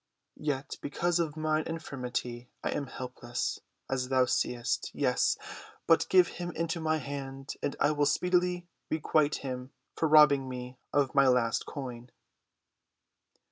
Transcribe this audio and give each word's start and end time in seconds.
Yet 0.39 0.79
because 0.81 1.19
of 1.19 1.37
mine 1.37 1.65
infirmity—I 1.67 2.71
am 2.71 2.87
helpless, 2.87 3.59
as 3.87 4.09
thou 4.09 4.25
seest—yes, 4.25 5.37
but 5.85 6.09
give 6.09 6.27
him 6.39 6.49
into 6.55 6.79
my 6.79 6.97
hand 6.97 7.53
and 7.61 7.75
I 7.79 7.91
will 7.91 8.07
speedily 8.07 8.65
requite 8.89 9.35
him 9.45 9.73
for 9.95 10.07
robbing 10.07 10.49
me 10.49 10.79
of 10.91 11.13
my 11.13 11.27
last 11.27 11.67
coin." 11.67 12.09